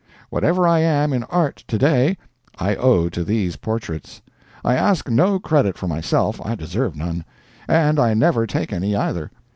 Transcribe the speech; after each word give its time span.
Whatever 0.31 0.67
I 0.67 0.79
am 0.79 1.13
in 1.13 1.25
Art 1.25 1.63
today, 1.67 2.17
I 2.57 2.73
owe 2.75 3.07
to 3.09 3.23
these 3.23 3.55
portraits. 3.57 4.19
I 4.65 4.75
ask 4.75 5.07
no 5.11 5.37
credit 5.37 5.77
for 5.77 5.87
myself 5.87 6.41
I 6.43 6.55
deserve 6.55 6.95
none. 6.95 7.23
And 7.69 7.99
I 7.99 8.15
never 8.15 8.47
take 8.47 8.73
any, 8.73 8.95
either. 8.95 9.29